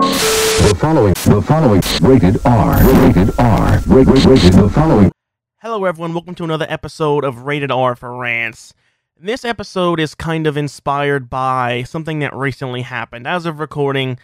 [0.00, 5.12] The following, the following, rated R, rated R, rated, rated, the following.
[5.60, 6.14] Hello, everyone.
[6.14, 8.72] Welcome to another episode of Rated R for Rants.
[9.18, 13.26] This episode is kind of inspired by something that recently happened.
[13.26, 14.18] As of recording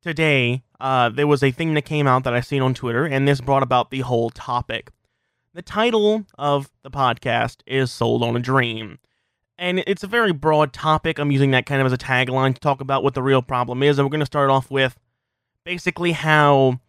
[0.00, 3.26] today, uh, there was a thing that came out that I seen on Twitter, and
[3.26, 4.92] this brought about the whole topic.
[5.54, 9.00] The title of the podcast is Sold on a Dream.
[9.60, 11.18] And it's a very broad topic.
[11.18, 13.82] I'm using that kind of as a tagline to talk about what the real problem
[13.82, 13.98] is.
[13.98, 14.98] And we're going to start off with
[15.66, 16.80] basically how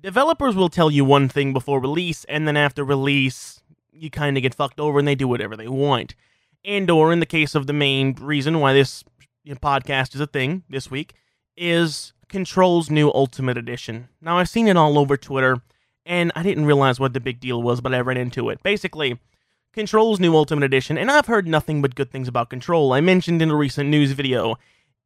[0.00, 3.62] developers will tell you one thing before release, and then after release,
[3.92, 6.14] you kind of get fucked over and they do whatever they want.
[6.64, 9.02] And or in the case of the main reason why this
[9.44, 11.14] podcast is a thing this week
[11.56, 14.08] is Control's new Ultimate Edition.
[14.20, 15.62] Now I've seen it all over Twitter,
[16.06, 18.62] and I didn't realize what the big deal was, but I ran into it.
[18.62, 19.18] Basically,
[19.72, 22.92] Control's new Ultimate Edition, and I've heard nothing but good things about Control.
[22.92, 24.56] I mentioned in a recent news video,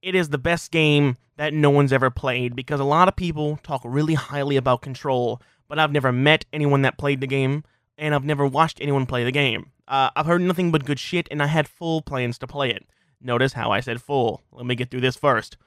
[0.00, 3.58] it is the best game that no one's ever played because a lot of people
[3.62, 7.62] talk really highly about Control, but I've never met anyone that played the game,
[7.98, 9.70] and I've never watched anyone play the game.
[9.86, 12.86] Uh, I've heard nothing but good shit, and I had full plans to play it.
[13.20, 14.41] Notice how I said full.
[14.50, 15.58] Let me get through this first.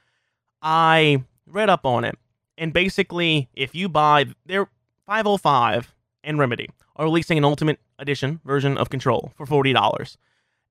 [0.60, 2.18] I read up on it,
[2.58, 4.70] and basically, if you buy, they're
[5.06, 5.94] 505
[6.28, 10.18] and Remedy are releasing an Ultimate Edition version of Control for $40.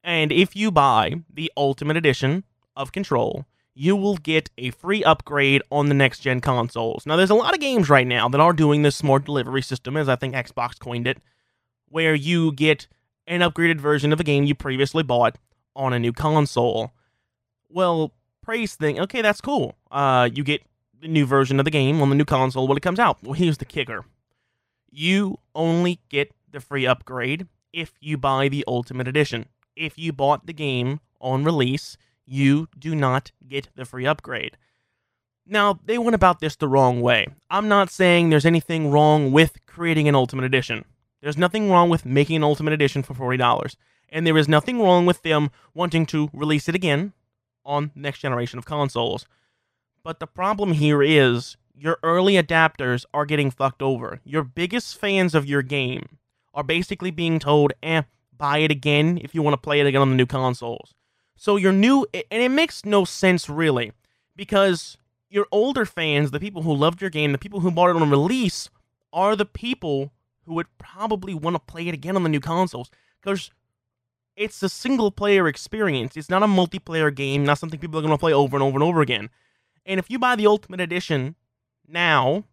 [0.04, 2.44] And if you buy the Ultimate Edition
[2.76, 7.06] of Control, you will get a free upgrade on the next gen consoles.
[7.06, 9.96] Now, there's a lot of games right now that are doing this smart delivery system,
[9.96, 11.18] as I think Xbox coined it,
[11.88, 12.86] where you get
[13.26, 15.38] an upgraded version of a game you previously bought
[15.74, 16.92] on a new console.
[17.68, 19.74] Well, praise thing, okay, that's cool.
[19.90, 20.62] Uh, you get
[21.00, 23.18] the new version of the game on the new console when it comes out.
[23.22, 24.04] Well, here's the kicker
[24.90, 29.46] you only get the free upgrade if you buy the Ultimate Edition.
[29.74, 34.56] If you bought the game on release, you do not get the free upgrade.
[35.46, 37.28] Now, they went about this the wrong way.
[37.50, 40.84] I'm not saying there's anything wrong with creating an Ultimate Edition.
[41.22, 43.76] There's nothing wrong with making an Ultimate Edition for $40.
[44.08, 47.12] And there is nothing wrong with them wanting to release it again
[47.64, 49.26] on next generation of consoles.
[50.02, 54.20] But the problem here is your early adapters are getting fucked over.
[54.24, 56.18] Your biggest fans of your game
[56.54, 58.02] are basically being told, eh,
[58.36, 60.94] buy it again if you want to play it again on the new consoles.
[61.36, 63.92] So your new, and it makes no sense really,
[64.34, 64.96] because
[65.28, 68.08] your older fans, the people who loved your game, the people who bought it on
[68.08, 68.70] release,
[69.12, 70.12] are the people
[70.44, 72.90] who would probably want to play it again on the new consoles.
[73.20, 73.50] Because
[74.36, 76.16] it's a single player experience.
[76.16, 78.76] It's not a multiplayer game, not something people are going to play over and over
[78.76, 79.30] and over again.
[79.84, 81.36] And if you buy the Ultimate Edition
[81.88, 82.44] now,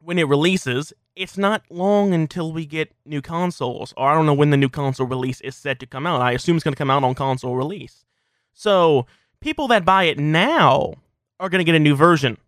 [0.00, 3.92] when it releases, it's not long until we get new consoles.
[3.96, 6.20] Or I don't know when the new console release is set to come out.
[6.20, 8.04] I assume it's going to come out on console release.
[8.52, 9.06] So
[9.40, 10.94] people that buy it now
[11.38, 12.38] are going to get a new version.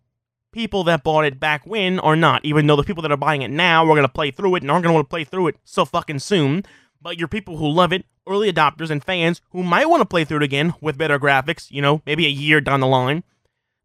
[0.51, 3.41] People that bought it back when are not, even though the people that are buying
[3.41, 5.23] it now are going to play through it and aren't going to want to play
[5.23, 6.63] through it so fucking soon.
[7.01, 10.23] But your people who love it, early adopters and fans who might want to play
[10.23, 13.23] through it again with better graphics, you know, maybe a year down the line,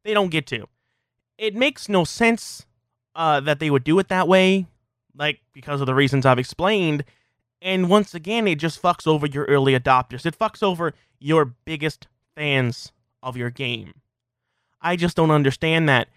[0.05, 0.67] they don't get to.
[1.39, 2.67] It makes no sense
[3.15, 4.67] uh, that they would do it that way,
[5.17, 7.05] like because of the reasons I've explained.
[7.63, 10.27] And once again, it just fucks over your early adopters.
[10.27, 12.07] It fucks over your biggest
[12.37, 13.95] fans of your game.
[14.81, 16.09] I just don't understand that.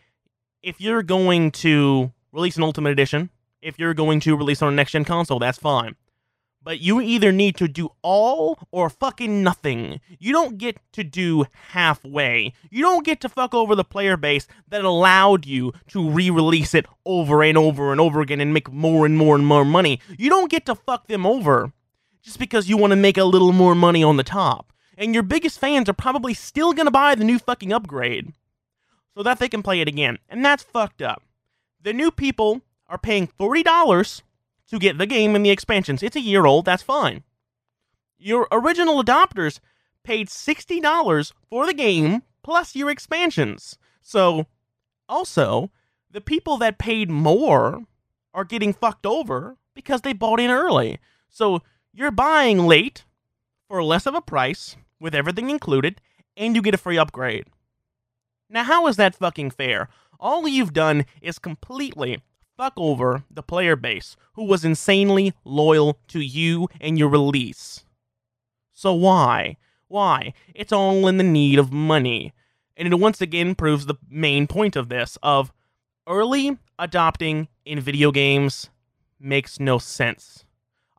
[0.61, 4.75] If you're going to release an Ultimate Edition, if you're going to release on a
[4.75, 5.95] next gen console, that's fine.
[6.63, 9.99] But you either need to do all or fucking nothing.
[10.19, 12.53] You don't get to do halfway.
[12.69, 16.75] You don't get to fuck over the player base that allowed you to re release
[16.75, 19.99] it over and over and over again and make more and more and more money.
[20.19, 21.73] You don't get to fuck them over
[22.21, 24.71] just because you want to make a little more money on the top.
[24.97, 28.33] And your biggest fans are probably still going to buy the new fucking upgrade
[29.15, 30.19] so that they can play it again.
[30.29, 31.23] And that's fucked up.
[31.81, 34.21] The new people are paying $40
[34.71, 36.01] to get the game and the expansions.
[36.01, 37.23] It's a year old, that's fine.
[38.17, 39.59] Your original adopters
[40.03, 43.77] paid $60 for the game plus your expansions.
[44.01, 44.47] So,
[45.09, 45.71] also,
[46.09, 47.81] the people that paid more
[48.33, 50.99] are getting fucked over because they bought in early.
[51.27, 51.61] So,
[51.93, 53.03] you're buying late
[53.67, 55.99] for less of a price with everything included,
[56.37, 57.47] and you get a free upgrade.
[58.49, 59.89] Now, how is that fucking fair?
[60.17, 62.21] All you've done is completely
[62.61, 67.85] fuck over the player base who was insanely loyal to you and your release.
[68.71, 69.57] So why?
[69.87, 70.33] Why?
[70.53, 72.33] It's all in the need of money.
[72.77, 75.51] And it once again proves the main point of this of
[76.05, 78.69] early adopting in video games
[79.19, 80.45] makes no sense.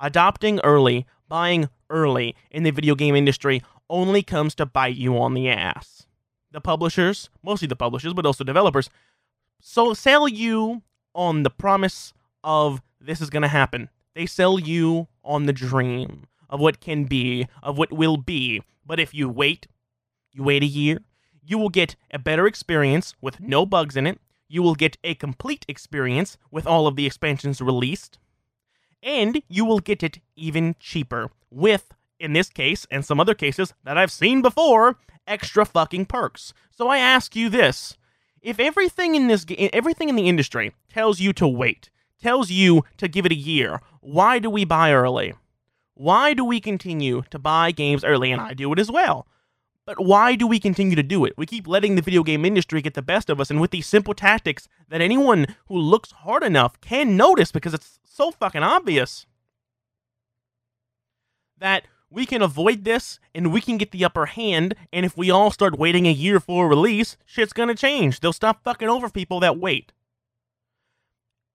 [0.01, 5.35] Adopting early, buying early in the video game industry only comes to bite you on
[5.35, 6.07] the ass.
[6.51, 8.91] The publishers, mostly the publishers, but also developers,
[9.61, 10.83] so sell you
[11.15, 12.13] on the promise
[12.45, 13.89] of this is going to happen.
[14.15, 18.63] They sell you on the dream of what can be, of what will be.
[18.85, 19.67] But if you wait,
[20.33, 21.01] you wait a year,
[21.45, 24.21] you will get a better experience with no bugs in it.
[24.49, 28.19] You will get a complete experience with all of the expansions released.
[29.03, 33.73] And you will get it even cheaper with, in this case and some other cases
[33.83, 36.53] that I've seen before, extra fucking perks.
[36.71, 37.97] So I ask you this
[38.43, 41.91] if everything in this everything in the industry tells you to wait,
[42.21, 45.35] tells you to give it a year, why do we buy early?
[45.95, 48.33] Why do we continue to buy games early?
[48.33, 49.27] And I do it as well.
[49.85, 51.35] But why do we continue to do it?
[51.37, 53.87] We keep letting the video game industry get the best of us, and with these
[53.87, 59.27] simple tactics that anyone who looks hard enough can notice because it's so fucking obvious
[61.59, 64.75] that we can avoid this and we can get the upper hand.
[64.93, 68.21] And if we all start waiting a year for a release, shit's gonna change.
[68.21, 69.93] They'll stop fucking over people that wait.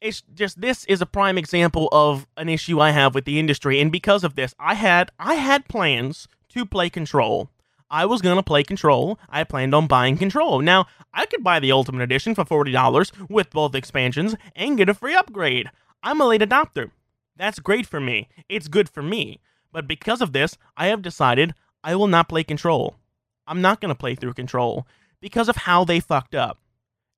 [0.02, 3.80] It's just this is a prime example of an issue I have with the industry,
[3.80, 7.50] and because of this, I had I had plans to play Control.
[7.90, 9.20] I was gonna play Control.
[9.30, 10.60] I planned on buying Control.
[10.60, 14.90] Now I could buy the Ultimate Edition for forty dollars with both expansions and get
[14.90, 15.72] a free upgrade.
[16.04, 16.92] I'm a late adopter.
[17.36, 18.30] That's great for me.
[18.50, 19.40] It's good for me.
[19.78, 21.54] But because of this, I have decided
[21.84, 22.96] I will not play Control.
[23.46, 24.88] I'm not going to play through Control
[25.22, 26.58] because of how they fucked up.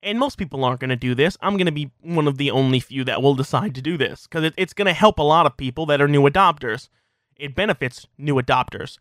[0.03, 1.37] And most people aren't going to do this.
[1.39, 4.27] I'm going to be one of the only few that will decide to do this
[4.27, 6.89] because it, it's going to help a lot of people that are new adopters.
[7.37, 8.97] It benefits new adopters.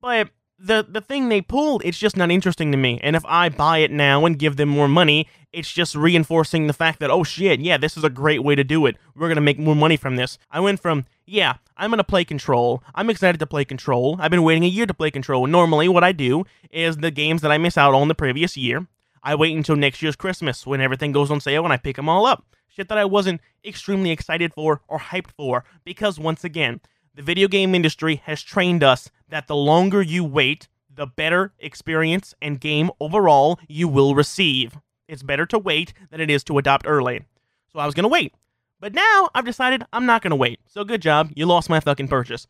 [0.00, 3.00] But the the thing they pulled, it's just not interesting to me.
[3.02, 6.72] And if I buy it now and give them more money, it's just reinforcing the
[6.72, 8.96] fact that oh shit, yeah, this is a great way to do it.
[9.16, 10.38] We're gonna make more money from this.
[10.52, 12.82] I went from yeah, I'm gonna play Control.
[12.94, 14.16] I'm excited to play Control.
[14.18, 15.46] I've been waiting a year to play Control.
[15.46, 18.86] Normally, what I do is the games that I miss out on the previous year,
[19.22, 22.08] I wait until next year's Christmas when everything goes on sale and I pick them
[22.08, 22.44] all up.
[22.68, 26.80] Shit that I wasn't extremely excited for or hyped for because once again,
[27.14, 32.34] the video game industry has trained us that the longer you wait, the better experience
[32.42, 34.78] and game overall you will receive.
[35.06, 37.26] It's better to wait than it is to adopt early.
[37.72, 38.34] So I was going to wait.
[38.82, 40.58] But now I've decided I'm not to wait.
[40.66, 41.30] So good job.
[41.36, 42.48] You lost my fucking purchase.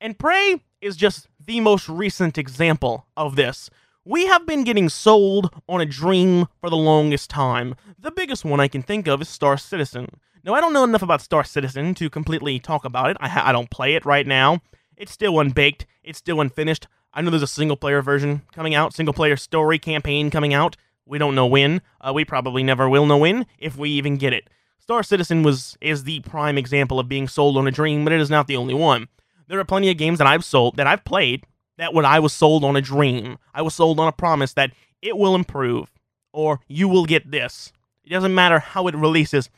[0.00, 3.68] And Prey is just the most recent example of this.
[4.02, 7.74] We have been getting sold on a dream for the longest time.
[7.98, 10.08] The biggest one I can think of is Star Citizen.
[10.42, 13.18] Now, I don't know enough about Star Citizen to completely talk about it.
[13.20, 14.62] I, ha- I don't play it right now.
[14.96, 16.86] It's still unbaked, it's still unfinished.
[17.12, 20.78] I know there's a single player version coming out, single player story campaign coming out.
[21.04, 21.82] We don't know when.
[22.00, 24.48] Uh, we probably never will know when, if we even get it.
[24.84, 28.20] Star Citizen was is the prime example of being sold on a dream, but it
[28.20, 29.08] is not the only one.
[29.48, 31.46] There are plenty of games that I've sold that I've played
[31.78, 34.72] that when I was sold on a dream, I was sold on a promise that
[35.00, 35.90] it will improve
[36.34, 37.72] or you will get this.
[38.04, 39.48] It doesn't matter how it releases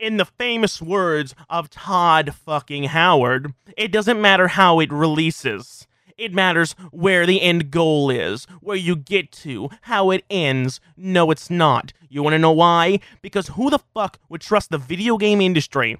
[0.00, 5.86] in the famous words of Todd fucking Howard, it doesn't matter how it releases.
[6.18, 10.80] It matters where the end goal is, where you get to, how it ends.
[10.96, 11.92] No, it's not.
[12.08, 13.00] You want to know why?
[13.22, 15.98] Because who the fuck would trust the video game industry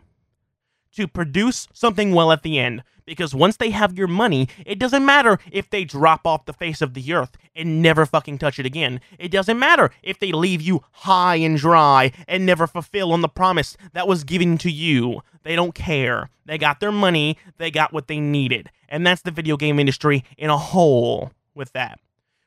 [0.93, 2.83] to produce something well at the end?
[3.05, 6.81] Because once they have your money, it doesn't matter if they drop off the face
[6.81, 9.01] of the earth and never fucking touch it again.
[9.19, 13.29] It doesn't matter if they leave you high and dry and never fulfill on the
[13.29, 15.23] promise that was given to you.
[15.43, 16.31] They don't care.
[16.45, 18.71] They got their money, they got what they needed.
[18.89, 21.99] And that's the video game industry in a whole with that.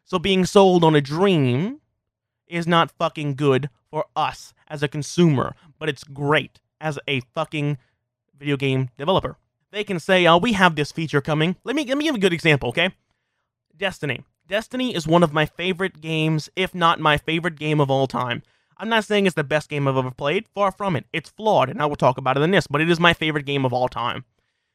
[0.05, 1.81] So being sold on a dream
[2.47, 7.77] is not fucking good for us as a consumer, but it's great as a fucking
[8.37, 9.37] video game developer
[9.75, 12.19] they can say, "Oh, we have this feature coming." Let me let me give a
[12.19, 12.91] good example, okay?
[13.75, 14.23] Destiny.
[14.47, 18.41] Destiny is one of my favorite games, if not my favorite game of all time.
[18.77, 21.05] I'm not saying it's the best game I've ever played, far from it.
[21.11, 23.45] It's flawed, and I will talk about it in this, but it is my favorite
[23.45, 24.23] game of all time.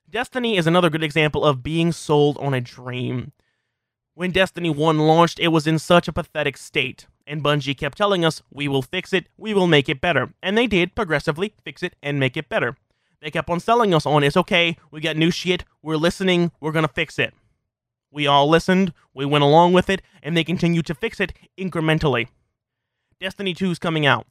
[0.09, 3.33] Destiny is another good example of being sold on a dream.
[4.15, 8.25] When Destiny 1 launched, it was in such a pathetic state, and Bungie kept telling
[8.25, 10.35] us, we will fix it, we will make it better.
[10.43, 12.77] And they did progressively fix it and make it better.
[13.21, 16.73] They kept on selling us on it's okay, we got new shit, we're listening, we're
[16.73, 17.35] gonna fix it.
[18.11, 22.29] We all listened, we went along with it, and they continued to fix it incrementally.
[23.21, 24.27] Destiny 2 is coming out.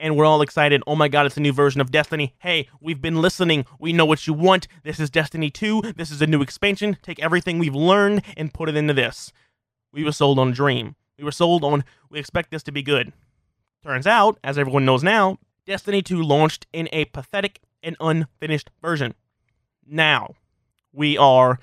[0.00, 0.82] And we're all excited.
[0.86, 2.34] Oh my god, it's a new version of Destiny.
[2.38, 3.64] Hey, we've been listening.
[3.78, 4.66] We know what you want.
[4.82, 5.94] This is Destiny 2.
[5.96, 6.96] This is a new expansion.
[7.02, 9.32] Take everything we've learned and put it into this.
[9.92, 10.96] We were sold on dream.
[11.18, 13.12] We were sold on, we expect this to be good.
[13.82, 19.14] Turns out, as everyone knows now, Destiny 2 launched in a pathetic an unfinished version.
[19.86, 20.34] Now,
[20.92, 21.58] we are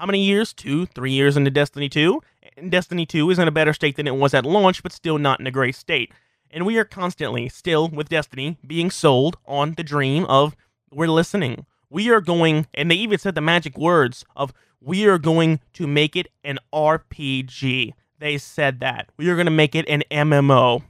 [0.00, 0.54] how many years?
[0.54, 2.22] Two, three years into Destiny 2.
[2.56, 5.18] And Destiny 2 is in a better state than it was at launch, but still
[5.18, 6.10] not in a great state.
[6.50, 10.56] And we are constantly, still with Destiny, being sold on the dream of
[10.90, 11.66] we're listening.
[11.90, 15.86] We are going, and they even said the magic words of we are going to
[15.86, 17.92] make it an RPG.
[18.18, 19.10] They said that.
[19.18, 20.82] We are going to make it an MMO.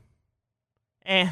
[1.04, 1.30] Eh.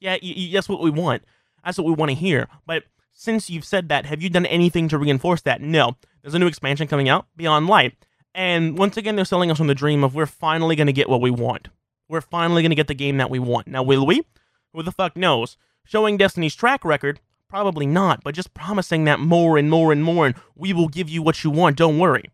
[0.00, 1.22] Yeah, y- y- that's what we want.
[1.64, 2.48] That's what we want to hear.
[2.66, 5.60] But since you've said that, have you done anything to reinforce that?
[5.60, 5.96] No.
[6.22, 7.94] There's a new expansion coming out, Beyond Light.
[8.34, 11.08] And once again, they're selling us on the dream of we're finally going to get
[11.08, 11.68] what we want.
[12.08, 13.66] We're finally going to get the game that we want.
[13.66, 14.24] Now, will we?
[14.72, 15.56] Who the fuck knows?
[15.84, 20.26] Showing Destiny's track record, probably not, but just promising that more and more and more,
[20.26, 22.30] and we will give you what you want, don't worry.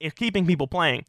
[0.00, 1.04] It's keeping people playing.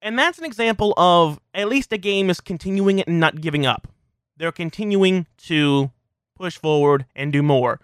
[0.00, 3.88] And that's an example of at least a game is continuing and not giving up.
[4.36, 5.90] They're continuing to
[6.34, 7.80] push forward and do more.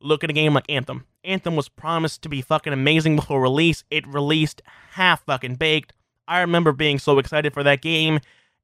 [0.00, 1.06] Look at a game like Anthem.
[1.24, 3.84] Anthem was promised to be fucking amazing before release.
[3.90, 5.92] It released half fucking baked.
[6.28, 8.20] I remember being so excited for that game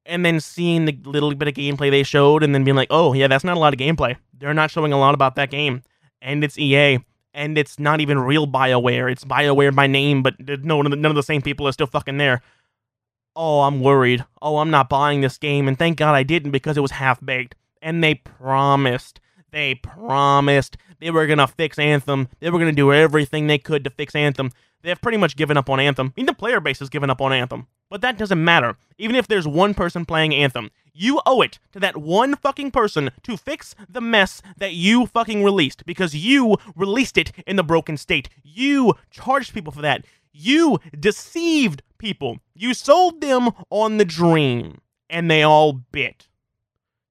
[0.06, 3.12] and then seeing the little bit of gameplay they showed and then being like, oh,
[3.12, 4.16] yeah, that's not a lot of gameplay.
[4.38, 5.82] They're not showing a lot about that game.
[6.22, 6.98] And it's EA.
[7.32, 9.10] And it's not even real BioWare.
[9.10, 12.42] It's BioWare by name, but no, none of the same people are still fucking there.
[13.36, 14.24] Oh, I'm worried.
[14.42, 15.68] Oh, I'm not buying this game.
[15.68, 17.54] And thank God I didn't because it was half baked.
[17.82, 19.20] And they promised.
[19.50, 22.28] They promised they were to fix Anthem.
[22.40, 24.52] They were to do everything they could to fix Anthem.
[24.82, 26.08] They have pretty much given up on Anthem.
[26.08, 27.66] I mean, the player base has given up on Anthem.
[27.90, 28.76] But that doesn't matter.
[28.98, 33.10] Even if there's one person playing Anthem, you owe it to that one fucking person
[33.24, 37.96] to fix the mess that you fucking released because you released it in the broken
[37.96, 38.28] state.
[38.42, 40.04] You charged people for that.
[40.32, 42.38] You deceived people.
[42.54, 46.28] You sold them on the dream, and they all bit.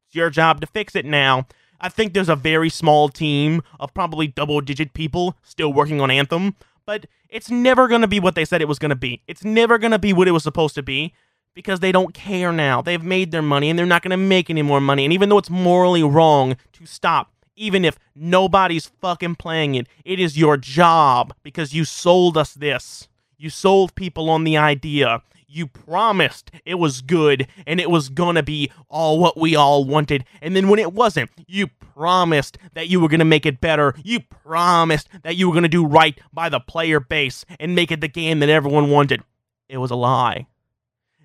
[0.10, 1.46] It's your job to fix it now.
[1.80, 6.10] I think there's a very small team of probably double digit people still working on
[6.10, 9.22] Anthem, but it's never going to be what they said it was going to be.
[9.28, 11.14] It's never going to be what it was supposed to be
[11.54, 12.82] because they don't care now.
[12.82, 15.06] They've made their money and they're not going to make any more money.
[15.06, 20.20] And even though it's morally wrong to stop, even if nobody's fucking playing it, it
[20.20, 23.08] is your job because you sold us this.
[23.38, 25.22] You sold people on the idea.
[25.52, 30.24] You promised it was good and it was gonna be all what we all wanted.
[30.44, 33.96] And then when it wasn't, you promised that you were gonna make it better.
[34.04, 38.00] You promised that you were gonna do right by the player base and make it
[38.00, 39.24] the game that everyone wanted.
[39.68, 40.46] It was a lie.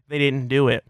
[0.08, 0.84] They didn't do it.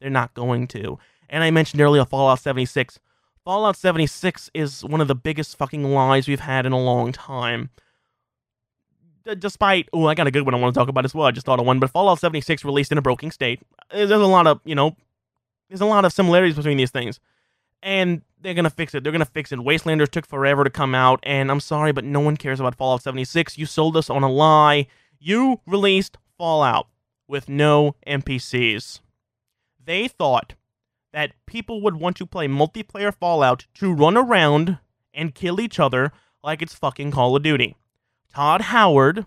[0.00, 1.00] They're not going to.
[1.28, 3.00] And I mentioned earlier Fallout 76.
[3.44, 7.70] Fallout 76 is one of the biggest fucking lies we've had in a long time
[9.28, 11.26] Uh, despite oh, I got a good one I want to talk about as well.
[11.26, 13.60] I just thought of one, but Fallout 76 released in a broken state.
[13.90, 14.96] Uh, there's a lot of you know,
[15.68, 17.20] there's a lot of similarities between these things,
[17.82, 19.02] and they're gonna fix it.
[19.02, 19.58] They're gonna fix it.
[19.58, 23.02] Wastelanders took forever to come out, and I'm sorry, but no one cares about Fallout
[23.02, 23.58] 76.
[23.58, 24.86] You sold us on a lie.
[25.18, 26.88] You released Fallout
[27.26, 29.00] with no NPCs.
[29.84, 30.54] They thought
[31.12, 34.78] that people would want to play multiplayer Fallout to run around
[35.12, 37.76] and kill each other like it's fucking Call of Duty.
[38.34, 39.26] Todd Howard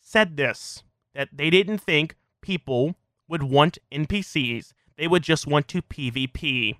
[0.00, 0.82] said this
[1.14, 2.94] that they didn't think people
[3.28, 6.76] would want NPCs, they would just want to PvP.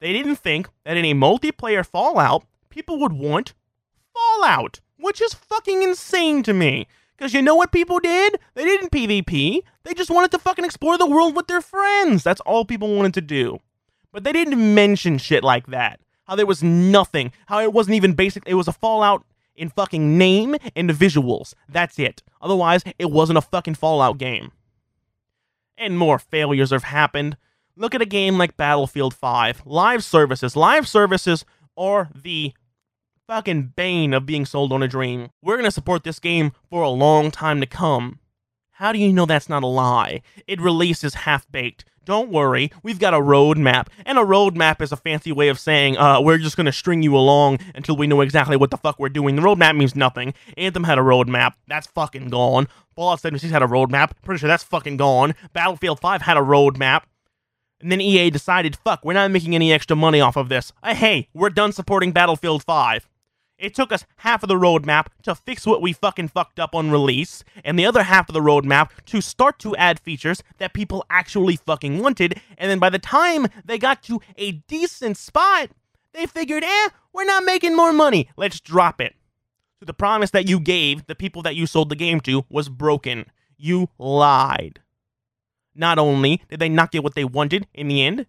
[0.00, 3.54] They didn't think that in a multiplayer Fallout, people would want
[4.14, 6.86] Fallout, which is fucking insane to me.
[7.16, 8.38] Because you know what people did?
[8.54, 9.62] They didn't PvP.
[9.82, 12.22] They just wanted to fucking explore the world with their friends.
[12.22, 13.58] That's all people wanted to do.
[14.12, 16.00] But they didn't mention shit like that.
[16.24, 17.32] How there was nothing.
[17.46, 18.44] How it wasn't even basic.
[18.46, 19.24] It was a Fallout
[19.58, 21.54] in fucking name and visuals.
[21.68, 22.22] That's it.
[22.40, 24.52] Otherwise, it wasn't a fucking Fallout game.
[25.76, 27.36] And more failures have happened.
[27.76, 29.62] Look at a game like Battlefield 5.
[29.66, 30.56] Live services.
[30.56, 31.44] Live services
[31.76, 32.52] are the
[33.28, 35.30] fucking bane of being sold on a dream.
[35.42, 38.18] We're to support this game for a long time to come.
[38.78, 40.22] How do you know that's not a lie?
[40.46, 41.84] It releases half baked.
[42.04, 43.88] Don't worry, we've got a roadmap.
[44.06, 47.16] And a roadmap is a fancy way of saying, uh, we're just gonna string you
[47.16, 49.34] along until we know exactly what the fuck we're doing.
[49.34, 50.32] The roadmap means nothing.
[50.56, 51.54] Anthem had a roadmap.
[51.66, 52.68] That's fucking gone.
[52.94, 54.12] Fallout 76 had a roadmap.
[54.22, 55.34] Pretty sure that's fucking gone.
[55.52, 57.02] Battlefield 5 had a roadmap.
[57.80, 60.72] And then EA decided, fuck, we're not making any extra money off of this.
[60.84, 63.08] Uh, hey, we're done supporting Battlefield 5.
[63.58, 66.92] It took us half of the roadmap to fix what we fucking fucked up on
[66.92, 71.04] release, and the other half of the roadmap to start to add features that people
[71.10, 75.70] actually fucking wanted, and then by the time they got to a decent spot,
[76.12, 79.16] they figured, eh, we're not making more money, let's drop it.
[79.80, 82.68] So the promise that you gave the people that you sold the game to was
[82.68, 83.26] broken.
[83.56, 84.80] You lied.
[85.74, 88.26] Not only did they not get what they wanted in the end,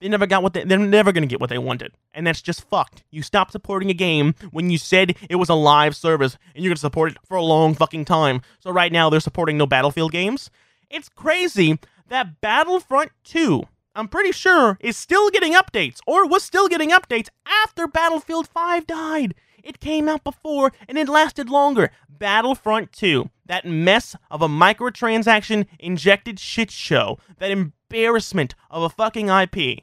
[0.00, 1.92] they never got what they, they're never going to get what they wanted.
[2.14, 3.04] And that's just fucked.
[3.10, 6.70] You stopped supporting a game when you said it was a live service and you're
[6.70, 8.42] going to support it for a long fucking time.
[8.60, 10.50] So right now they're supporting no Battlefield games.
[10.90, 11.78] It's crazy
[12.08, 13.64] that Battlefront 2,
[13.94, 18.86] I'm pretty sure, is still getting updates, or was still getting updates after Battlefield 5
[18.86, 19.34] died.
[19.62, 21.90] It came out before and it lasted longer.
[22.08, 29.28] Battlefront 2, that mess of a microtransaction injected shit show, that embarrassment of a fucking
[29.28, 29.82] IP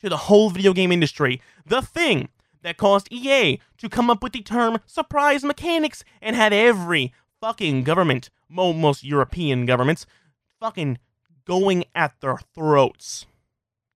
[0.00, 2.28] to the whole video game industry, the thing
[2.62, 7.84] that caused EA to come up with the term surprise mechanics and had every fucking
[7.84, 10.06] government, most European governments,
[10.60, 10.98] fucking
[11.44, 13.26] going at their throats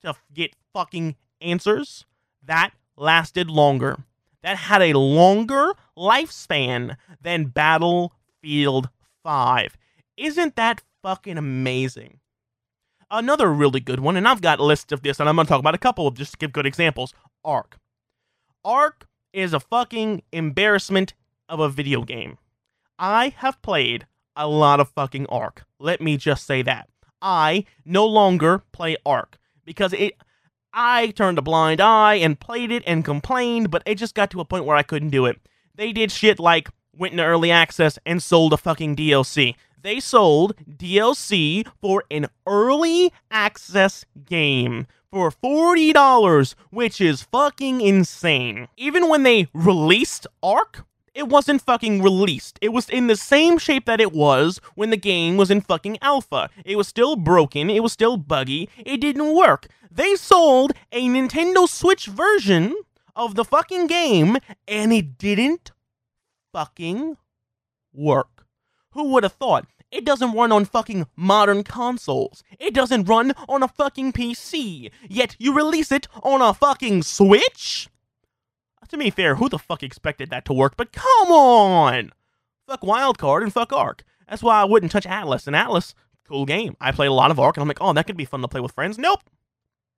[0.03, 2.05] to get fucking answers.
[2.43, 3.99] That lasted longer.
[4.43, 8.89] That had a longer lifespan than Battlefield
[9.23, 9.77] 5.
[10.17, 12.19] Isn't that fucking amazing?
[13.15, 15.49] Another really good one, and I've got a list of this, and I'm going to
[15.51, 17.13] talk about a couple of just to give good examples.
[17.45, 17.79] Ark.
[18.65, 21.13] Ark is a fucking embarrassment
[21.47, 22.39] of a video game.
[22.99, 25.67] I have played a lot of fucking Ark.
[25.79, 26.89] Let me just say that.
[27.21, 30.17] I no longer play Ark because it
[30.73, 34.41] I turned a blind eye and played it and complained, but it just got to
[34.41, 35.39] a point where I couldn't do it.
[35.75, 39.55] They did shit like went into early access and sold a fucking DLC.
[39.83, 48.69] They sold DLC for an early access game for $40, which is fucking insane.
[48.77, 50.85] Even when they released Ark,
[51.15, 52.61] it wasn't fucking released.
[52.63, 55.99] It was in the same shape that it was when the game was in fucking
[56.01, 56.49] alpha.
[56.65, 59.67] It was still broken, it was still buggy, it didn't work.
[59.91, 62.75] They sold a Nintendo Switch version
[63.17, 65.73] of the fucking game and it didn't
[66.53, 67.17] fucking
[67.93, 68.47] work.
[68.93, 69.67] Who would have thought?
[69.93, 72.43] It doesn't run on fucking modern consoles.
[72.59, 74.91] It doesn't run on a fucking PC.
[75.07, 77.91] Yet you release it on a fucking Switch?
[78.83, 80.79] Uh, to be fair, who the fuck expected that to work?
[80.79, 82.11] But come on!
[82.67, 84.03] Fuck Wildcard and fuck Ark.
[84.27, 85.47] That's why I wouldn't touch Atlas.
[85.47, 85.95] And Atlas,
[86.27, 86.75] cool game.
[86.81, 88.49] I played a lot of Ark and I'm like, oh, that could be fun to
[88.49, 88.97] play with friends.
[88.97, 89.21] Nope.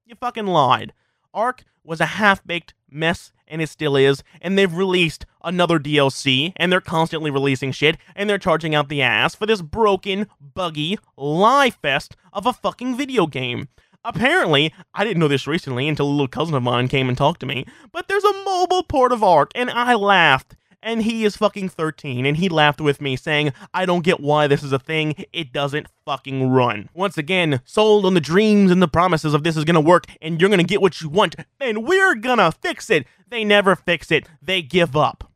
[0.04, 0.92] You fucking lied.
[1.32, 4.22] Ark was a half baked mess, and it still is.
[4.40, 9.02] And they've released another DLC, and they're constantly releasing shit, and they're charging out the
[9.02, 13.68] ass for this broken, buggy lie fest of a fucking video game.
[14.06, 17.40] Apparently, I didn't know this recently until a little cousin of mine came and talked
[17.40, 21.36] to me, but there's a mobile port of Ark, and I laughed and he is
[21.36, 24.78] fucking 13, and he laughed with me, saying, I don't get why this is a
[24.78, 26.90] thing, it doesn't fucking run.
[26.92, 30.40] Once again, sold on the dreams and the promises of this is gonna work, and
[30.40, 33.06] you're gonna get what you want, and we're gonna fix it.
[33.26, 35.32] They never fix it, they give up.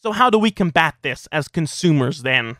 [0.00, 2.56] So, how do we combat this as consumers then?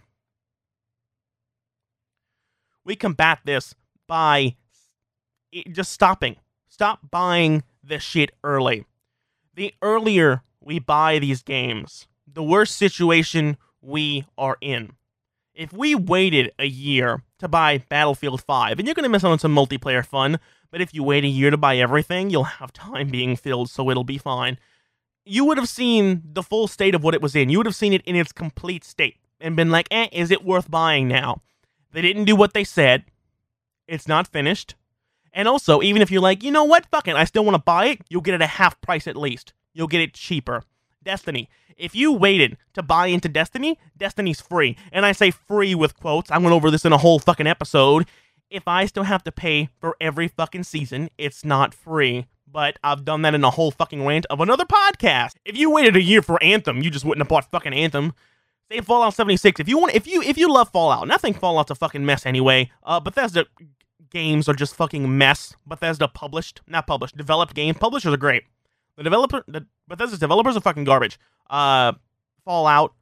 [2.84, 3.76] We combat this
[4.08, 4.56] by
[5.70, 6.36] just stopping.
[6.68, 8.86] Stop buying this shit early.
[9.54, 14.92] The earlier we buy these games, the worse situation we are in.
[15.54, 19.32] If we waited a year to buy Battlefield 5, and you're going to miss out
[19.32, 20.38] on some multiplayer fun,
[20.70, 23.90] but if you wait a year to buy everything, you'll have time being filled, so
[23.90, 24.58] it'll be fine.
[25.24, 27.50] You would have seen the full state of what it was in.
[27.50, 30.44] You would have seen it in its complete state and been like, eh, is it
[30.44, 31.42] worth buying now?
[31.92, 33.04] They didn't do what they said.
[33.88, 34.76] It's not finished.
[35.32, 37.62] And also, even if you're like, you know what, fuck it, I still want to
[37.62, 40.64] buy it, you'll get it at half price at least you'll get it cheaper.
[41.02, 41.48] Destiny.
[41.76, 44.76] If you waited to buy into Destiny, Destiny's free.
[44.92, 46.30] And I say free with quotes.
[46.30, 48.06] I went over this in a whole fucking episode.
[48.50, 52.26] If I still have to pay for every fucking season, it's not free.
[52.46, 55.34] But I've done that in a whole fucking rant of another podcast.
[55.44, 58.12] If you waited a year for Anthem, you just wouldn't have bought fucking Anthem.
[58.70, 59.60] Say Fallout 76.
[59.60, 62.70] If you want if you if you love Fallout, nothing Fallout's a fucking mess anyway.
[62.82, 63.46] Uh Bethesda
[64.10, 65.54] games are just fucking mess.
[65.66, 67.78] Bethesda published, not published, developed games.
[67.78, 68.44] Publishers are great.
[69.00, 71.18] The developer, the Bethesda's developers are fucking garbage.
[71.48, 71.92] Uh,
[72.44, 72.92] Fallout,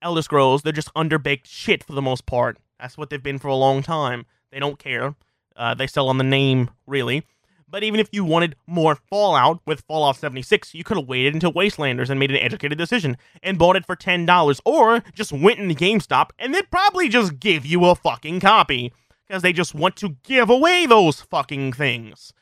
[0.00, 2.58] Elder Scrolls, they're just underbaked shit for the most part.
[2.78, 4.24] That's what they've been for a long time.
[4.52, 5.16] They don't care.
[5.56, 7.24] Uh, they sell on the name, really.
[7.68, 11.52] But even if you wanted more Fallout with Fallout 76, you could have waited until
[11.52, 15.74] Wastelanders and made an educated decision and bought it for $10, or just went into
[15.74, 18.92] GameStop and they'd probably just give you a fucking copy
[19.26, 22.32] because they just want to give away those fucking things.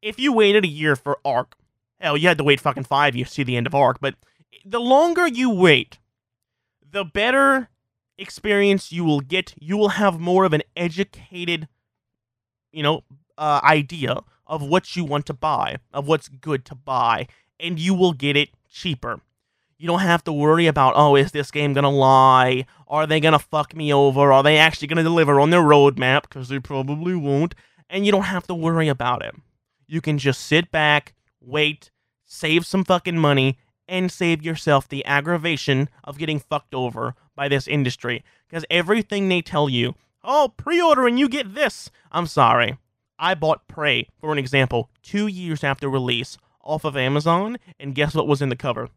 [0.00, 1.56] If you waited a year for Ark
[2.00, 4.14] Hell, you had to wait fucking five years to see the end of Ark, but
[4.64, 5.98] the longer you wait,
[6.90, 7.68] the better
[8.20, 9.54] experience you will get.
[9.60, 11.68] You will have more of an educated,
[12.72, 13.02] you know,
[13.38, 17.26] uh, idea of what you want to buy, of what's good to buy,
[17.58, 19.20] and you will get it cheaper.
[19.78, 22.66] You don't have to worry about, oh, is this game gonna lie?
[22.86, 24.32] Are they gonna fuck me over?
[24.32, 26.22] Are they actually gonna deliver on their roadmap?
[26.22, 27.54] Because they probably won't.
[27.88, 29.34] And you don't have to worry about it.
[29.86, 31.89] You can just sit back, wait,
[32.30, 37.66] save some fucking money, and save yourself the aggravation of getting fucked over by this
[37.66, 38.24] industry.
[38.48, 41.90] Because everything they tell you, oh, pre order and you get this.
[42.12, 42.78] I'm sorry.
[43.18, 48.14] I bought Prey, for an example, two years after release off of Amazon, and guess
[48.14, 48.88] what was in the cover?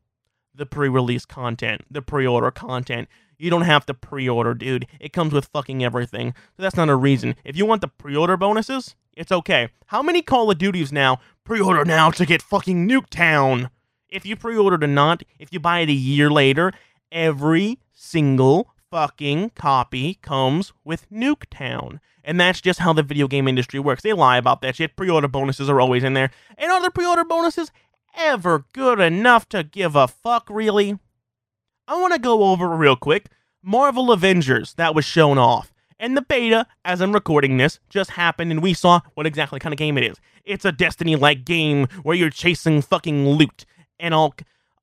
[0.55, 3.07] The pre release content, the pre order content.
[3.37, 4.87] You don't have to pre order, dude.
[4.99, 6.33] It comes with fucking everything.
[6.55, 7.35] So that's not a reason.
[7.43, 9.69] If you want the pre order bonuses, it's okay.
[9.87, 13.69] How many Call of Duties now pre order now to get fucking Nuketown?
[14.09, 16.71] If you pre ordered or not, if you buy it a year later,
[17.11, 21.99] every single fucking copy comes with Nuketown.
[22.23, 24.03] And that's just how the video game industry works.
[24.03, 24.95] They lie about that shit.
[24.95, 26.29] Pre order bonuses are always in there.
[26.57, 27.71] And other pre order bonuses
[28.15, 30.97] ever good enough to give a fuck, really?
[31.87, 33.27] I want to go over real quick
[33.61, 35.73] Marvel Avengers that was shown off.
[35.99, 39.73] And the beta, as I'm recording this, just happened and we saw what exactly kind
[39.73, 40.17] of game it is.
[40.43, 43.65] It's a Destiny like game where you're chasing fucking loot
[43.99, 44.35] and all.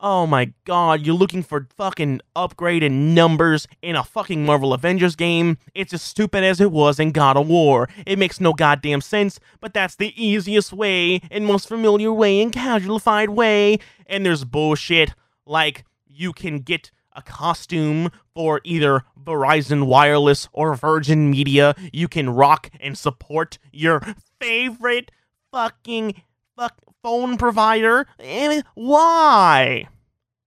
[0.02, 5.58] Oh my god, you're looking for fucking upgraded numbers in a fucking Marvel Avengers game.
[5.74, 7.86] It's as stupid as it was in God of War.
[8.06, 12.50] It makes no goddamn sense, but that's the easiest way and most familiar way and
[12.50, 13.78] casualified way.
[14.06, 15.12] And there's bullshit
[15.44, 21.74] like you can get a costume for either Verizon Wireless or Virgin Media.
[21.92, 24.00] You can rock and support your
[24.40, 25.10] favorite
[25.52, 26.22] fucking
[26.56, 28.06] fuck phone provider.
[28.18, 29.88] Mean, why?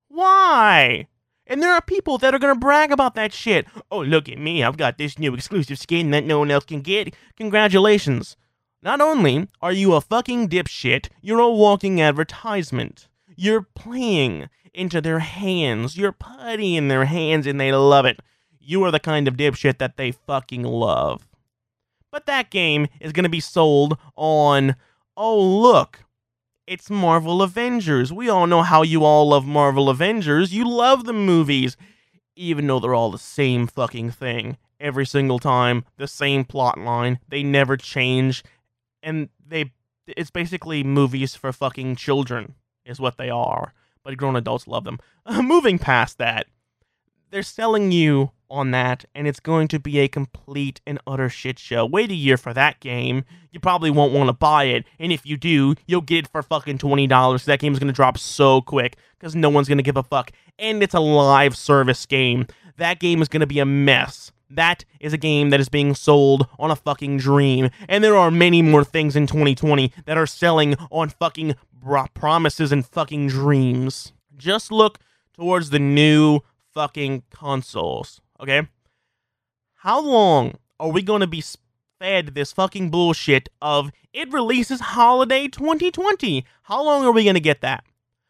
[0.08, 1.08] Why?
[1.46, 3.68] And there are people that are gonna brag about that shit.
[3.92, 6.82] Oh, look at me, I've got this new exclusive skin that no one else can
[6.82, 7.16] get.
[7.38, 8.38] Congratulations.
[8.82, 13.08] Not only are you a fucking dipshit, you're a walking advertisement.
[13.36, 15.98] You're playing into their hands.
[15.98, 18.20] You're putty in their hands and they love it.
[18.60, 21.28] You are the kind of dipshit that they fucking love.
[22.12, 24.76] But that game is going to be sold on,
[25.18, 26.04] oh, look,
[26.67, 28.13] it's Marvel Avengers.
[28.13, 30.54] We all know how you all love Marvel Avengers.
[30.54, 31.76] You love the movies,
[32.36, 34.58] even though they're all the same fucking thing.
[34.80, 37.19] Every single time, the same plot line.
[37.28, 38.43] They never change.
[39.02, 39.71] And they
[40.08, 43.73] it's basically movies for fucking children is what they are.
[44.04, 44.99] But grown adults love them.
[45.41, 46.47] moving past that,
[47.34, 51.58] they're selling you on that, and it's going to be a complete and utter shit
[51.58, 51.84] show.
[51.84, 53.26] Wait a year for that game.
[53.52, 56.43] You probably won't want to buy it, and if you do, you'll get it for
[56.43, 57.46] fucking twenty dollars.
[57.46, 60.93] That game's gonna drop so quick because no one's gonna give a fuck, and it's
[60.93, 62.46] a live service game.
[62.78, 64.32] That game is gonna be a mess.
[64.52, 67.72] That is a game that is being sold on a fucking dream.
[67.89, 71.56] And there are many more things in 2020 that are selling on fucking
[72.13, 74.13] promises and fucking dreams.
[74.38, 75.00] Just look
[75.34, 76.41] towards the new
[76.73, 78.67] fucking consoles, okay?
[79.75, 81.43] How long are we going to be
[81.99, 86.45] fed this fucking bullshit of it releases holiday 2020?
[86.63, 87.83] How long are we going to get that?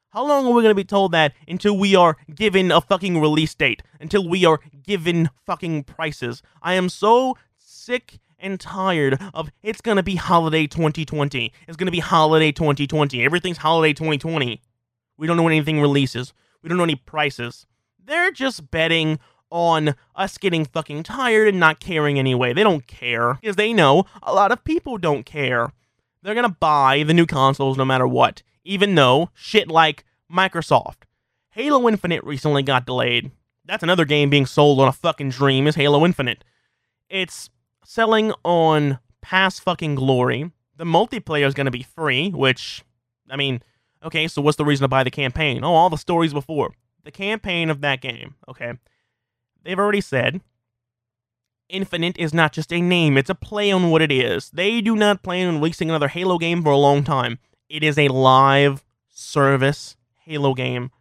[0.09, 3.19] How long are we going to be told that until we are given a fucking
[3.19, 3.81] release date?
[3.99, 6.43] Until we are given fucking prices?
[6.61, 11.51] I am so sick and tired of it's going to be holiday 2020.
[11.67, 13.23] It's going to be holiday 2020.
[13.23, 14.61] Everything's holiday 2020.
[15.17, 16.33] We don't know when anything releases.
[16.61, 17.65] We don't know any prices.
[18.05, 22.53] They're just betting on us getting fucking tired and not caring anyway.
[22.53, 25.71] They don't care because they know a lot of people don't care.
[26.21, 31.03] They're going to buy the new consoles no matter what, even though shit like Microsoft.
[31.51, 33.31] Halo Infinite recently got delayed.
[33.65, 36.43] That's another game being sold on a fucking dream is Halo Infinite.
[37.09, 37.49] It's
[37.85, 40.51] selling on past fucking glory.
[40.77, 42.83] The multiplayer is going to be free, which,
[43.29, 43.61] I mean,
[44.03, 45.63] okay, so what's the reason to buy the campaign?
[45.63, 46.73] Oh, all the stories before.
[47.03, 48.73] The campaign of that game, okay.
[49.63, 50.41] They've already said
[51.69, 54.49] Infinite is not just a name, it's a play on what it is.
[54.51, 57.39] They do not plan on releasing another Halo game for a long time.
[57.69, 60.91] It is a live service Halo game.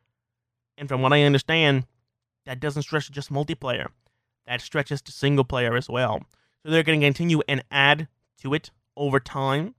[0.78, 1.86] And from what I understand,
[2.46, 3.88] that doesn't stretch to just multiplayer.
[4.46, 6.22] That stretches to single player as well.
[6.62, 9.74] So they're going to continue and add to it over time.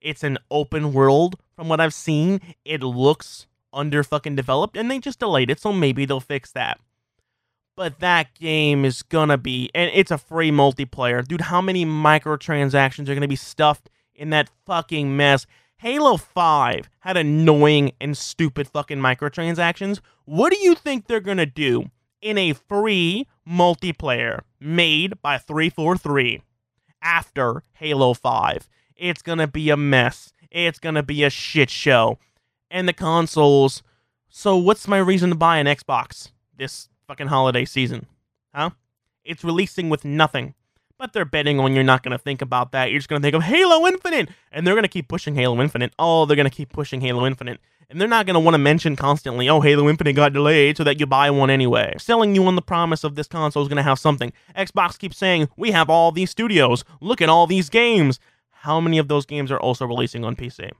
[0.00, 2.40] It's an open world from what I've seen.
[2.64, 6.80] It looks under fucking developed and they just delayed it, so maybe they'll fix that.
[7.76, 11.26] But that game is gonna be and it's a free multiplayer.
[11.26, 15.46] Dude, how many microtransactions are gonna be stuffed in that fucking mess?
[15.78, 20.00] Halo 5 had annoying and stupid fucking microtransactions.
[20.26, 26.42] What do you think they're gonna do in a free multiplayer made by 343
[27.02, 28.68] after Halo 5.
[28.96, 30.32] It's to be a mess.
[30.50, 32.18] It's to be a shit show.
[32.70, 33.82] And the consoles.
[34.28, 38.06] So, what's my reason to buy an Xbox this fucking holiday season?
[38.54, 38.70] Huh?
[39.24, 40.54] It's releasing with nothing.
[40.98, 42.90] But they're betting on you're not going to think about that.
[42.90, 44.28] You're just going to think of Halo Infinite.
[44.52, 45.94] And they're going to keep pushing Halo Infinite.
[45.98, 47.58] Oh, they're going to keep pushing Halo Infinite
[47.90, 50.84] and they're not going to want to mention constantly, oh, Halo Infinite got delayed so
[50.84, 51.92] that you buy one anyway.
[51.98, 54.32] Selling you on the promise of this console is going to have something.
[54.56, 56.84] Xbox keeps saying, we have all these studios.
[57.00, 58.20] Look at all these games.
[58.62, 60.70] how many of those games are also releasing on PC?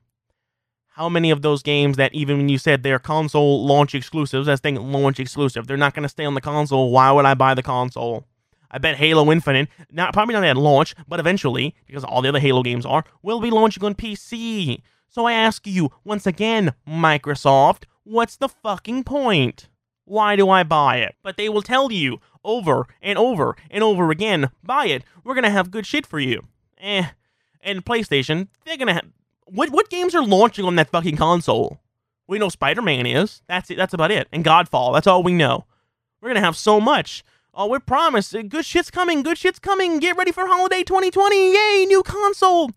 [0.95, 4.61] How many of those games that even when you said they're console launch exclusives, that's
[4.61, 6.91] thing launch exclusive, they're not going to stay on the console.
[6.91, 8.27] Why would I buy the console?
[8.71, 12.39] I bet Halo Infinite, not probably not at launch, but eventually, because all the other
[12.39, 14.83] Halo games are, will be launching on PC.
[15.09, 19.69] So I ask you once again, Microsoft, what's the fucking point?
[20.05, 21.15] Why do I buy it?
[21.23, 25.05] But they will tell you over and over and over again, buy it.
[25.25, 26.47] We're gonna have good shit for you.
[26.79, 27.07] Eh.
[27.61, 29.11] And PlayStation, they're gonna have
[29.51, 31.81] what what games are launching on that fucking console?
[32.29, 33.43] We know Spider-Man is.
[33.49, 33.77] That's it.
[33.77, 34.29] That's about it.
[34.33, 34.95] And Godfall.
[34.95, 35.67] That's all we know.
[36.21, 37.25] We're gonna have so much.
[37.53, 38.33] Oh, we promise.
[38.33, 39.23] Uh, good shit's coming.
[39.23, 39.99] Good shit's coming.
[39.99, 41.53] Get ready for holiday 2020.
[41.53, 42.71] Yay, new console.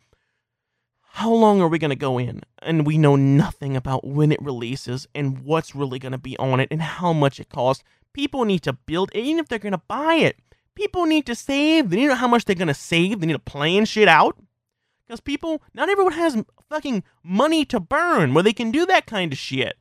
[1.01, 2.41] How long are we to go in?
[2.63, 6.69] And we know nothing about when it releases and what's really to be on it
[6.71, 7.83] and how much it costs.
[8.13, 10.37] People need to build even if they're to buy it.
[10.73, 11.91] People need to save.
[11.91, 13.19] They need to know how much they're to save.
[13.19, 14.37] They need to plan shit out.
[15.07, 19.33] Because people, not everyone has fucking money to burn where they can do that kind
[19.33, 19.77] of shit.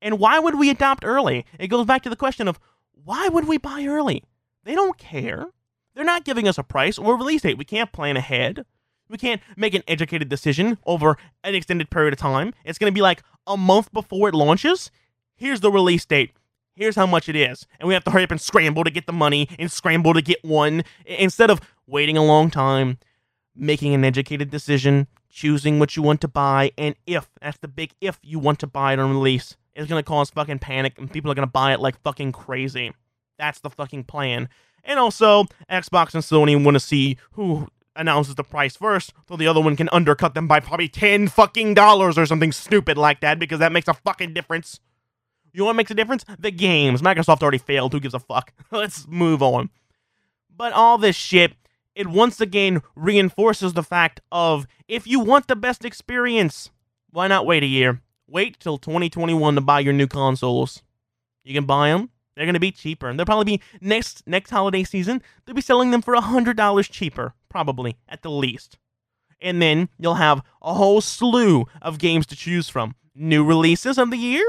[0.00, 1.44] And why would we adopt early?
[1.58, 2.60] It goes back to the question of
[2.92, 4.22] why would we buy early?
[4.64, 5.46] They don't care.
[5.94, 7.58] They're not giving us a price or a release date.
[7.58, 8.64] We can't plan ahead.
[9.08, 12.52] We can't make an educated decision over an extended period of time.
[12.64, 14.90] It's going to be like a month before it launches.
[15.36, 16.32] Here's the release date.
[16.74, 17.66] Here's how much it is.
[17.80, 20.20] And we have to hurry up and scramble to get the money and scramble to
[20.20, 22.98] get one instead of waiting a long time,
[23.56, 27.92] making an educated decision, choosing what you want to buy, and if that's the big
[28.00, 31.30] if you want to buy it on release, it's to cause fucking panic and people
[31.30, 32.92] are to buy it like fucking crazy.
[33.38, 34.48] That's the fucking plan.
[34.84, 39.46] And also, Xbox and Sony want to see who announces the price first, so the
[39.46, 43.38] other one can undercut them by probably 10 fucking dollars or something stupid like that
[43.38, 44.80] because that makes a fucking difference.
[45.52, 46.24] You know what makes a difference?
[46.38, 47.02] The games.
[47.02, 47.92] Microsoft already failed.
[47.92, 48.52] Who gives a fuck?
[48.70, 49.70] Let's move on.
[50.54, 51.52] But all this shit,
[51.96, 56.70] it once again reinforces the fact of if you want the best experience,
[57.10, 58.02] why not wait a year?
[58.28, 60.82] Wait till 2021 to buy your new consoles.
[61.42, 62.10] You can buy them.
[62.34, 63.08] They're going to be cheaper.
[63.08, 67.32] And they'll probably be next next holiday season, they'll be selling them for $100 cheaper,
[67.48, 68.76] probably at the least.
[69.40, 72.94] And then you'll have a whole slew of games to choose from.
[73.14, 74.44] New releases of the year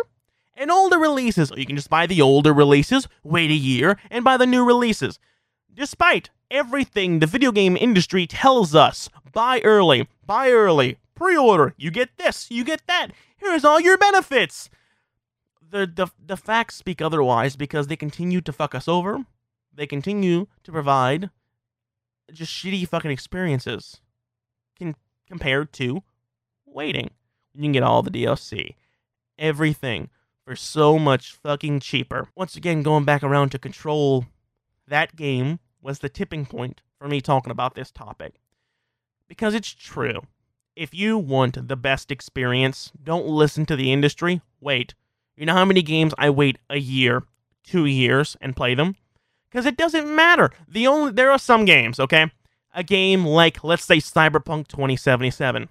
[0.56, 1.52] and older releases.
[1.52, 4.66] Or you can just buy the older releases, wait a year, and buy the new
[4.66, 5.18] releases.
[5.78, 12.18] Despite everything the video game industry tells us, buy early, buy early, pre-order, you get
[12.18, 13.10] this, you get that.
[13.38, 14.72] Here's all your benefits.
[15.62, 19.24] The, the, the facts speak otherwise because they continue to fuck us over.
[19.72, 21.30] They continue to provide
[22.34, 24.02] just shitty fucking experiences
[24.80, 24.96] can,
[25.28, 26.02] compared to
[26.66, 27.12] waiting.
[27.54, 28.74] You can get all the DLC,
[29.38, 30.10] everything
[30.44, 32.30] for so much fucking cheaper.
[32.36, 34.26] Once again, going back around to control,
[34.88, 38.34] that game was the tipping point for me talking about this topic.
[39.30, 40.22] Because it's true.
[40.76, 44.42] If you want the best experience, don't listen to the industry.
[44.60, 44.94] Wait.
[45.38, 47.24] You know how many games I wait a year,
[47.64, 48.98] two years, and play them?
[49.50, 50.52] Because it doesn't matter.
[50.68, 52.32] The only there are some games, okay?
[52.76, 55.70] A game like let's say Cyberpunk 2077.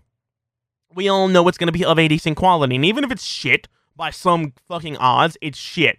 [0.94, 3.22] We all know it's going to be of a decent quality, and even if it's
[3.22, 5.98] shit by some fucking odds, it's shit.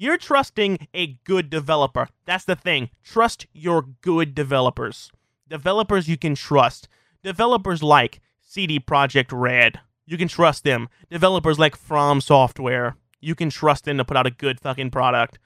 [0.00, 2.06] You're trusting a good developer.
[2.24, 2.90] That's the thing.
[3.02, 5.10] Trust your good developers.
[5.48, 6.86] Developers you can trust.
[7.24, 10.88] Developers like CD Projekt Red, you can trust them.
[11.10, 15.40] Developers like From Software, you can trust them to put out a good fucking product.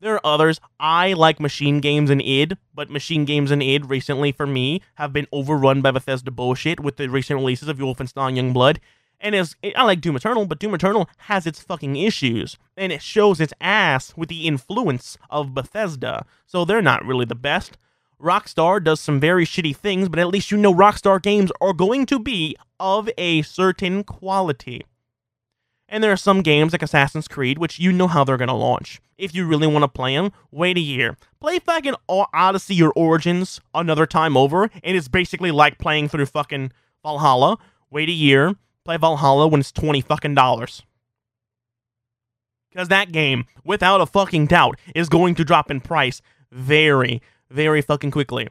[0.00, 0.60] There are others.
[0.78, 5.14] I like Machine Games and id, but Machine Games and id recently for me have
[5.14, 8.80] been overrun by Bethesda bullshit with the recent releases of Wolfenstein Youngblood.
[9.24, 13.00] And as I like Doom Eternal, but Doom Eternal has its fucking issues, and it
[13.00, 16.26] shows its ass with the influence of Bethesda.
[16.44, 17.78] So they're not really the best.
[18.22, 22.04] Rockstar does some very shitty things, but at least you know Rockstar games are going
[22.04, 24.82] to be of a certain quality.
[25.88, 28.54] And there are some games like Assassin's Creed, which you know how they're going to
[28.54, 29.00] launch.
[29.16, 31.16] If you really want to play them, wait a year.
[31.40, 36.72] Play fucking Odyssey or Origins another time over, and it's basically like playing through fucking
[37.02, 37.56] Valhalla.
[37.90, 40.82] Wait a year, play Valhalla when it's 20 fucking dollars.
[42.70, 46.20] Because that game, without a fucking doubt, is going to drop in price
[46.50, 48.48] very, very fucking quickly.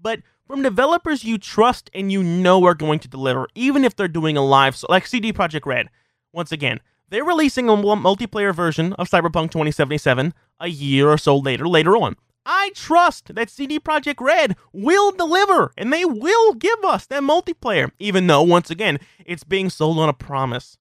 [0.00, 4.08] But from developers you trust and you know are going to deliver, even if they're
[4.08, 5.88] doing a live, so like CD Projekt Red.
[6.32, 11.66] Once again, they're releasing a multiplayer version of Cyberpunk 2077 a year or so later,
[11.66, 12.16] later on.
[12.46, 17.90] I trust that CD Projekt Red will deliver and they will give us that multiplayer,
[17.98, 20.76] even though, once again, it's being sold on a promise.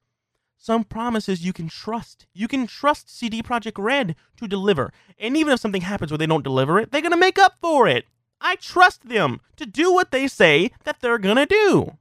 [0.58, 2.26] Some promises you can trust.
[2.34, 4.94] You can trust CD Projekt Red to deliver.
[5.20, 7.58] And even if something happens where they don't deliver it, they're going to make up
[7.62, 8.06] for it.
[8.44, 11.98] I trust them to do what they say that they're gonna do.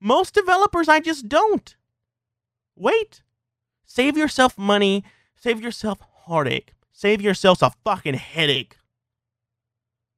[0.00, 1.76] Most developers, I just don't.
[2.74, 3.22] Wait.
[3.84, 5.04] Save yourself money,
[5.36, 8.78] save yourself heartache, save yourselves a fucking headache.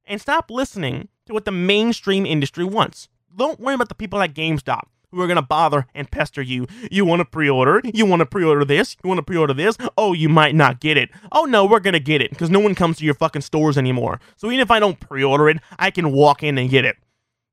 [0.07, 3.09] And stop listening to what the mainstream industry wants.
[3.35, 6.65] Don't worry about the people at GameStop who are going to bother and pester you.
[6.89, 7.81] You want to pre order?
[7.83, 8.95] You want to pre order this?
[9.03, 9.77] You want to pre order this?
[9.97, 11.09] Oh, you might not get it.
[11.31, 13.77] Oh, no, we're going to get it because no one comes to your fucking stores
[13.77, 14.19] anymore.
[14.37, 16.95] So even if I don't pre order it, I can walk in and get it.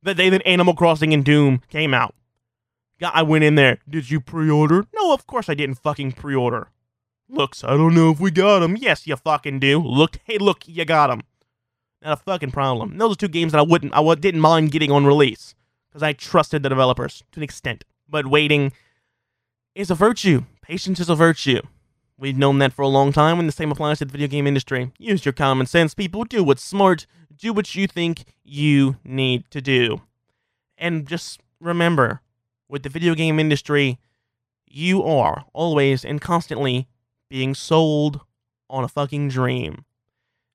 [0.02, 2.14] The day that Animal Crossing and Doom came out,
[3.02, 3.78] I went in there.
[3.88, 4.86] Did you pre order?
[4.94, 6.68] No, of course I didn't fucking pre order.
[7.28, 8.76] Looks, I don't know if we got them.
[8.76, 9.80] Yes, you fucking do.
[9.80, 11.22] Look, hey, look, you got them.
[12.04, 12.98] Not a fucking problem.
[12.98, 15.54] Those are two games that I wouldn't, I didn't mind getting on release
[15.88, 17.84] because I trusted the developers to an extent.
[18.08, 18.72] But waiting
[19.74, 20.44] is a virtue.
[20.60, 21.62] Patience is a virtue.
[22.18, 24.46] We've known that for a long time, and the same applies to the video game
[24.46, 24.92] industry.
[24.98, 26.24] Use your common sense, people.
[26.24, 27.06] Do what's smart.
[27.34, 30.02] Do what you think you need to do.
[30.76, 32.20] And just remember,
[32.68, 33.98] with the video game industry,
[34.66, 36.86] you are always and constantly
[37.30, 38.20] being sold
[38.68, 39.84] on a fucking dream.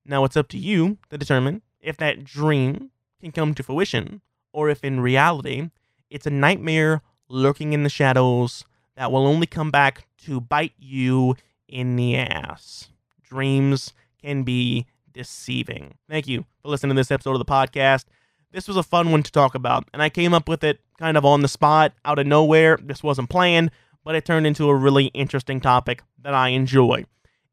[0.09, 2.89] Now it's up to you to determine if that dream
[3.21, 5.69] can come to fruition or if in reality
[6.09, 11.35] it's a nightmare lurking in the shadows that will only come back to bite you
[11.67, 12.89] in the ass.
[13.21, 15.93] Dreams can be deceiving.
[16.09, 18.05] Thank you for listening to this episode of the podcast.
[18.51, 21.17] This was a fun one to talk about, and I came up with it kind
[21.17, 22.79] of on the spot, out of nowhere.
[22.81, 23.69] This wasn't planned,
[24.03, 27.05] but it turned into a really interesting topic that I enjoy.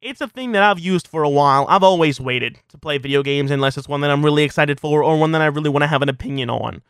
[0.06, 1.66] It's a thing that I've used for a while.
[1.68, 5.02] I've always waited to play video games unless it's one that I'm really excited for
[5.02, 6.82] or one that I really want to have an opinion on.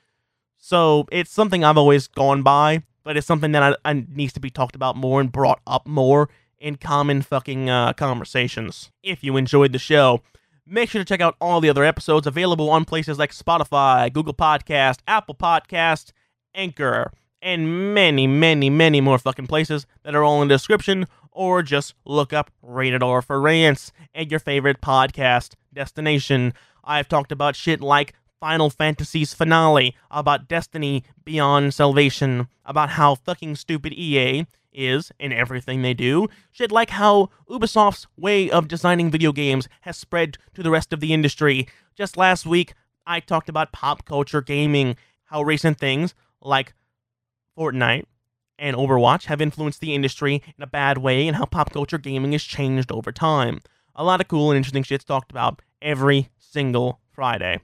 [0.59, 4.41] So it's something I've always gone by, but it's something that I, I needs to
[4.41, 8.91] be talked about more and brought up more in common fucking uh, conversations.
[9.03, 10.21] If you enjoyed the show,
[10.67, 14.35] make sure to check out all the other episodes available on places like Spotify, Google
[14.35, 16.13] Podcast, Apple Podcast,
[16.55, 21.63] Anchor, and many, many, many more fucking places that are all in the description, or
[21.63, 26.55] just look up Rated R for Rants at your favorite podcast destination.
[26.83, 33.57] I've talked about shit like Final Fantasy's finale, about Destiny Beyond Salvation, about how fucking
[33.57, 36.27] stupid EA is in everything they do.
[36.53, 41.01] Shit like how Ubisoft's way of designing video games has spread to the rest of
[41.01, 41.69] the industry.
[41.95, 42.75] Just last week,
[43.07, 46.75] I talked about pop culture gaming, how recent things like
[47.59, 48.05] Fortnite
[48.59, 52.33] and Overwatch have influenced the industry in a bad way, and how pop culture gaming
[52.33, 53.61] has changed over time.
[53.95, 57.61] A lot of cool and interesting shit's talked about every single Friday.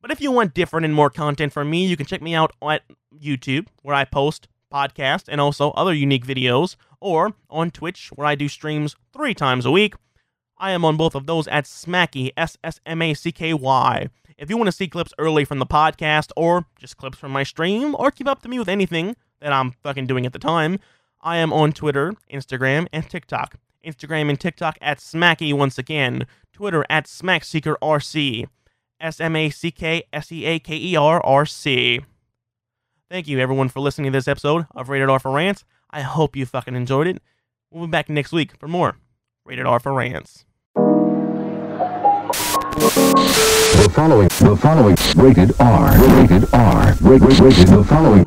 [0.00, 2.52] But if you want different and more content from me, you can check me out
[2.62, 2.82] at
[3.16, 8.34] YouTube, where I post podcasts and also other unique videos, or on Twitch, where I
[8.34, 9.94] do streams three times a week.
[10.58, 14.08] I am on both of those at Smacky, S S M A C K Y.
[14.38, 17.42] If you want to see clips early from the podcast, or just clips from my
[17.42, 20.78] stream, or keep up to me with anything that I'm fucking doing at the time,
[21.20, 23.56] I am on Twitter, Instagram, and TikTok.
[23.84, 26.26] Instagram and TikTok at Smacky once again.
[26.52, 28.46] Twitter at SmackSeakerRC.
[29.00, 32.00] S M A C K S E A K E R R C.
[33.10, 35.64] Thank you, everyone, for listening to this episode of Rated R for Rants.
[35.90, 37.20] I hope you fucking enjoyed it.
[37.70, 38.96] We'll be back next week for more
[39.44, 40.44] Rated R for Rants.
[43.82, 48.20] The following, the following, rated R, rated R, rated, rated, the following.